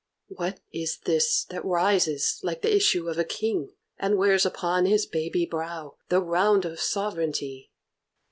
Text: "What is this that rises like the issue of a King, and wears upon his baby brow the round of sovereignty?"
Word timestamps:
"What 0.29 0.61
is 0.73 0.97
this 1.05 1.43
that 1.51 1.63
rises 1.63 2.39
like 2.41 2.63
the 2.63 2.75
issue 2.75 3.07
of 3.07 3.19
a 3.19 3.23
King, 3.23 3.73
and 3.99 4.17
wears 4.17 4.47
upon 4.47 4.87
his 4.87 5.05
baby 5.05 5.45
brow 5.45 5.95
the 6.09 6.19
round 6.23 6.65
of 6.65 6.79
sovereignty?" 6.79 7.71